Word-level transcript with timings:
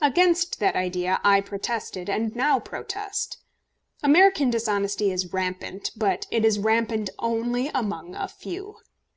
Against 0.00 0.60
that 0.60 0.76
idea 0.76 1.20
I 1.24 1.40
protested, 1.40 2.08
and 2.08 2.36
now 2.36 2.60
protest. 2.60 3.38
American 4.00 4.48
dishonesty 4.48 5.10
is 5.10 5.32
rampant; 5.32 5.90
but 5.96 6.24
it 6.30 6.44
is 6.44 6.56
rampant 6.60 7.10
only 7.18 7.68
among 7.74 8.14
a 8.14 8.28
few. 8.28 8.76